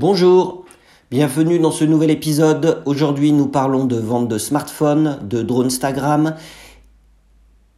Bonjour, 0.00 0.64
bienvenue 1.10 1.58
dans 1.58 1.72
ce 1.72 1.82
nouvel 1.82 2.12
épisode. 2.12 2.84
Aujourd'hui 2.86 3.32
nous 3.32 3.48
parlons 3.48 3.84
de 3.84 3.96
vente 3.96 4.28
de 4.28 4.38
smartphones, 4.38 5.18
de 5.28 5.42
drone 5.42 5.66
Instagram 5.66 6.36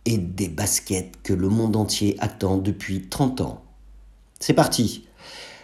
et 0.05 0.19
des 0.19 0.49
baskets 0.49 1.15
que 1.23 1.33
le 1.33 1.49
monde 1.49 1.77
entier 1.77 2.19
attend 2.19 2.59
depuis 2.59 3.09
30 3.09 3.41
ans. 3.41 3.63
C'est 4.39 4.53
parti. 4.53 5.07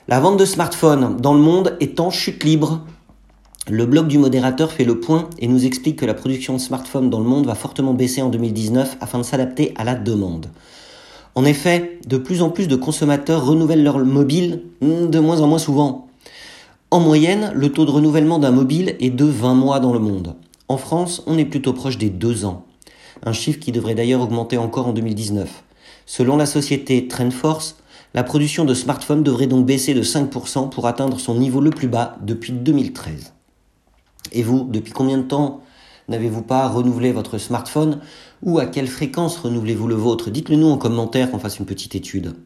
La 0.08 0.18
vente 0.18 0.38
de 0.38 0.46
smartphones 0.46 1.18
dans 1.18 1.34
le 1.34 1.40
monde 1.40 1.76
est 1.80 2.00
en 2.00 2.08
chute 2.08 2.42
libre. 2.42 2.86
Le 3.68 3.84
blog 3.84 4.06
du 4.08 4.16
modérateur 4.16 4.72
fait 4.72 4.84
le 4.84 4.98
point 4.98 5.28
et 5.38 5.48
nous 5.48 5.66
explique 5.66 5.98
que 5.98 6.06
la 6.06 6.14
production 6.14 6.54
de 6.54 6.58
smartphones 6.58 7.10
dans 7.10 7.20
le 7.20 7.28
monde 7.28 7.44
va 7.44 7.54
fortement 7.54 7.92
baisser 7.92 8.22
en 8.22 8.30
2019 8.30 8.96
afin 9.02 9.18
de 9.18 9.24
s'adapter 9.24 9.74
à 9.76 9.84
la 9.84 9.94
demande. 9.94 10.46
En 11.34 11.44
effet, 11.44 12.00
de 12.06 12.16
plus 12.16 12.40
en 12.40 12.48
plus 12.48 12.66
de 12.66 12.76
consommateurs 12.76 13.44
renouvellent 13.44 13.84
leur 13.84 13.98
mobile 13.98 14.62
de 14.80 15.18
moins 15.18 15.42
en 15.42 15.48
moins 15.48 15.58
souvent. 15.58 16.06
En 16.92 17.00
moyenne, 17.00 17.50
le 17.52 17.72
taux 17.72 17.84
de 17.84 17.90
renouvellement 17.90 18.38
d'un 18.38 18.52
mobile 18.52 18.94
est 19.00 19.10
de 19.10 19.24
20 19.24 19.54
mois 19.54 19.80
dans 19.80 19.92
le 19.92 19.98
monde. 19.98 20.36
En 20.68 20.76
France, 20.76 21.22
on 21.26 21.36
est 21.36 21.44
plutôt 21.44 21.72
proche 21.72 21.98
des 21.98 22.10
2 22.10 22.44
ans. 22.44 22.64
Un 23.24 23.32
chiffre 23.32 23.58
qui 23.58 23.72
devrait 23.72 23.96
d'ailleurs 23.96 24.20
augmenter 24.20 24.56
encore 24.56 24.86
en 24.86 24.92
2019. 24.92 25.64
Selon 26.06 26.36
la 26.36 26.46
société 26.46 27.08
Trendforce, 27.08 27.76
la 28.14 28.22
production 28.22 28.64
de 28.64 28.72
smartphones 28.72 29.24
devrait 29.24 29.48
donc 29.48 29.66
baisser 29.66 29.94
de 29.94 30.02
5% 30.02 30.70
pour 30.70 30.86
atteindre 30.86 31.18
son 31.18 31.34
niveau 31.34 31.60
le 31.60 31.70
plus 31.70 31.88
bas 31.88 32.18
depuis 32.22 32.52
2013. 32.52 33.32
Et 34.30 34.44
vous, 34.44 34.68
depuis 34.70 34.92
combien 34.92 35.18
de 35.18 35.24
temps 35.24 35.62
n'avez-vous 36.08 36.42
pas 36.42 36.68
renouvelé 36.68 37.10
votre 37.10 37.38
smartphone 37.38 38.00
ou 38.42 38.60
à 38.60 38.66
quelle 38.66 38.86
fréquence 38.86 39.38
renouvelez-vous 39.38 39.88
le 39.88 39.96
vôtre? 39.96 40.30
Dites-le 40.30 40.54
nous 40.54 40.68
en 40.68 40.78
commentaire 40.78 41.32
qu'on 41.32 41.40
fasse 41.40 41.58
une 41.58 41.66
petite 41.66 41.96
étude. 41.96 42.36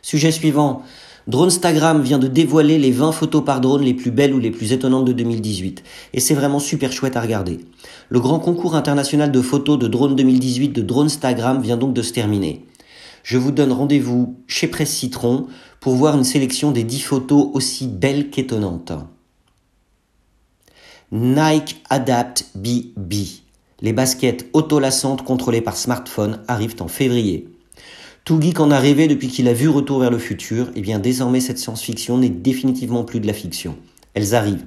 Sujet 0.00 0.32
suivant, 0.32 0.82
Dronestagram 1.28 2.00
vient 2.00 2.18
de 2.18 2.26
dévoiler 2.26 2.78
les 2.78 2.90
20 2.90 3.12
photos 3.12 3.44
par 3.44 3.60
drone 3.60 3.82
les 3.82 3.92
plus 3.92 4.10
belles 4.10 4.32
ou 4.32 4.38
les 4.38 4.50
plus 4.50 4.72
étonnantes 4.72 5.04
de 5.04 5.12
2018. 5.12 5.84
Et 6.14 6.20
c'est 6.20 6.32
vraiment 6.32 6.58
super 6.58 6.90
chouette 6.90 7.16
à 7.16 7.20
regarder. 7.20 7.60
Le 8.08 8.18
grand 8.18 8.38
concours 8.38 8.74
international 8.74 9.30
de 9.30 9.42
photos 9.42 9.78
de 9.78 9.88
drone 9.88 10.16
2018 10.16 10.70
de 10.70 10.80
Dronestagram 10.80 11.60
vient 11.60 11.76
donc 11.76 11.92
de 11.92 12.00
se 12.00 12.14
terminer. 12.14 12.64
Je 13.24 13.36
vous 13.36 13.50
donne 13.50 13.72
rendez-vous 13.72 14.36
chez 14.46 14.68
Presse 14.68 14.94
Citron 14.94 15.48
pour 15.80 15.96
voir 15.96 16.16
une 16.16 16.24
sélection 16.24 16.70
des 16.70 16.82
10 16.82 17.00
photos 17.00 17.50
aussi 17.52 17.88
belles 17.88 18.30
qu'étonnantes. 18.30 18.92
Nike 21.12 21.82
Adapt 21.90 22.46
BB. 22.54 23.14
Les 23.82 23.92
baskets 23.92 24.46
autolassantes 24.54 25.24
contrôlées 25.24 25.60
par 25.60 25.76
smartphone 25.76 26.40
arrivent 26.48 26.76
en 26.80 26.88
février. 26.88 27.50
Tout 28.28 28.38
geek 28.42 28.60
en 28.60 28.70
a 28.70 28.78
rêvé 28.78 29.08
depuis 29.08 29.28
qu'il 29.28 29.48
a 29.48 29.54
vu 29.54 29.70
Retour 29.70 30.00
vers 30.00 30.10
le 30.10 30.18
futur, 30.18 30.66
et 30.66 30.72
eh 30.76 30.80
bien 30.82 30.98
désormais 30.98 31.40
cette 31.40 31.56
science-fiction 31.56 32.18
n'est 32.18 32.28
définitivement 32.28 33.02
plus 33.02 33.20
de 33.20 33.26
la 33.26 33.32
fiction. 33.32 33.78
Elles 34.12 34.34
arrivent. 34.34 34.66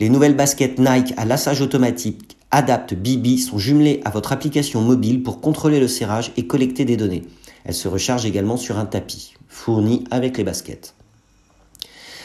Les 0.00 0.10
nouvelles 0.10 0.36
baskets 0.36 0.78
Nike 0.78 1.14
à 1.16 1.24
lassage 1.24 1.62
automatique 1.62 2.36
Adapt 2.50 2.92
BB 2.92 3.38
sont 3.38 3.56
jumelées 3.56 4.02
à 4.04 4.10
votre 4.10 4.32
application 4.32 4.82
mobile 4.82 5.22
pour 5.22 5.40
contrôler 5.40 5.80
le 5.80 5.88
serrage 5.88 6.32
et 6.36 6.46
collecter 6.46 6.84
des 6.84 6.98
données. 6.98 7.22
Elles 7.64 7.72
se 7.72 7.88
rechargent 7.88 8.26
également 8.26 8.58
sur 8.58 8.78
un 8.78 8.84
tapis, 8.84 9.32
fourni 9.48 10.04
avec 10.10 10.36
les 10.36 10.44
baskets. 10.44 10.94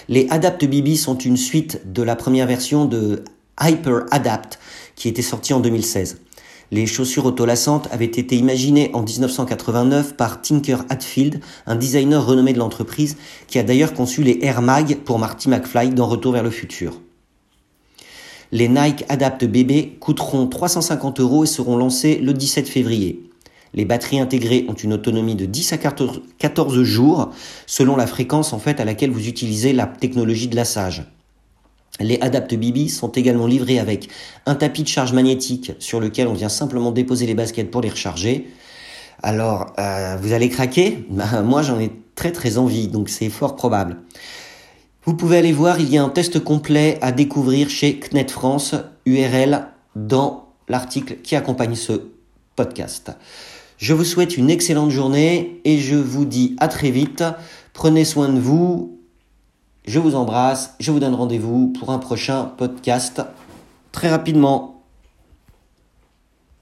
Les 0.09 0.27
Adapt 0.29 0.65
BB 0.65 0.95
sont 0.95 1.17
une 1.17 1.37
suite 1.37 1.89
de 1.89 2.03
la 2.03 2.17
première 2.17 2.47
version 2.47 2.83
de 2.83 3.23
Hyper 3.61 4.07
Adapt 4.11 4.59
qui 4.97 5.07
était 5.07 5.21
sortie 5.21 5.53
en 5.53 5.61
2016. 5.61 6.19
Les 6.71 6.85
chaussures 6.85 7.25
autolassantes 7.25 7.87
avaient 7.91 8.05
été 8.05 8.37
imaginées 8.37 8.91
en 8.93 9.01
1989 9.01 10.15
par 10.15 10.41
Tinker 10.41 10.77
Hatfield, 10.89 11.41
un 11.65 11.75
designer 11.75 12.23
renommé 12.23 12.53
de 12.53 12.59
l'entreprise, 12.59 13.17
qui 13.47 13.57
a 13.57 13.63
d'ailleurs 13.63 13.93
conçu 13.93 14.21
les 14.21 14.39
Air 14.43 14.61
Mag 14.61 14.97
pour 14.97 15.17
Marty 15.17 15.49
McFly 15.49 15.89
dans 15.89 16.07
Retour 16.07 16.33
vers 16.33 16.43
le 16.43 16.51
futur. 16.51 17.01
Les 18.51 18.67
Nike 18.67 19.03
Adapt 19.09 19.45
BB 19.45 19.99
coûteront 19.99 20.47
350 20.47 21.19
euros 21.19 21.43
et 21.43 21.47
seront 21.47 21.77
lancés 21.77 22.17
le 22.17 22.33
17 22.33 22.67
février. 22.67 23.29
Les 23.73 23.85
batteries 23.85 24.19
intégrées 24.19 24.65
ont 24.67 24.73
une 24.73 24.93
autonomie 24.93 25.35
de 25.35 25.45
10 25.45 25.73
à 25.73 25.77
14 25.77 26.83
jours 26.83 27.29
selon 27.67 27.95
la 27.95 28.07
fréquence 28.07 28.53
en 28.53 28.59
fait 28.59 28.79
à 28.79 28.85
laquelle 28.85 29.11
vous 29.11 29.27
utilisez 29.27 29.73
la 29.73 29.85
technologie 29.85 30.47
de 30.47 30.55
lassage. 30.55 31.03
Les 31.99 32.17
Adapt 32.21 32.55
BB 32.55 32.87
sont 32.87 33.11
également 33.11 33.47
livrés 33.47 33.79
avec 33.79 34.09
un 34.45 34.55
tapis 34.55 34.83
de 34.83 34.87
charge 34.87 35.13
magnétique 35.13 35.73
sur 35.79 35.99
lequel 35.99 36.27
on 36.27 36.33
vient 36.33 36.49
simplement 36.49 36.91
déposer 36.91 37.25
les 37.25 37.33
baskets 37.33 37.69
pour 37.69 37.81
les 37.81 37.89
recharger. 37.89 38.47
Alors, 39.21 39.73
euh, 39.79 40.17
vous 40.21 40.31
allez 40.33 40.49
craquer? 40.49 41.05
Bah, 41.09 41.41
Moi, 41.41 41.61
j'en 41.61 41.79
ai 41.79 41.91
très 42.15 42.31
très 42.31 42.57
envie, 42.57 42.87
donc 42.87 43.09
c'est 43.09 43.29
fort 43.29 43.55
probable. 43.55 43.97
Vous 45.05 45.13
pouvez 45.13 45.37
aller 45.37 45.53
voir, 45.53 45.79
il 45.79 45.89
y 45.89 45.97
a 45.97 46.03
un 46.03 46.09
test 46.09 46.39
complet 46.39 46.97
à 47.01 47.11
découvrir 47.11 47.69
chez 47.69 47.99
CNET 47.99 48.27
France, 48.27 48.75
URL 49.05 49.67
dans 49.95 50.49
l'article 50.67 51.17
qui 51.23 51.35
accompagne 51.35 51.75
ce 51.75 51.93
podcast. 52.55 53.11
Je 53.77 53.93
vous 53.93 54.03
souhaite 54.03 54.37
une 54.37 54.49
excellente 54.49 54.91
journée 54.91 55.61
et 55.63 55.79
je 55.79 55.95
vous 55.95 56.25
dis 56.25 56.55
à 56.59 56.67
très 56.67 56.91
vite. 56.91 57.23
Prenez 57.73 58.03
soin 58.03 58.27
de 58.27 58.39
vous, 58.39 58.98
je 59.89 59.97
vous 59.97 60.13
embrasse, 60.13 60.75
je 60.79 60.91
vous 60.91 60.99
donne 60.99 61.15
rendez-vous 61.15 61.73
pour 61.79 61.89
un 61.89 61.97
prochain 61.97 62.45
podcast 62.57 63.23
très 63.91 64.07
rapidement. 64.07 64.78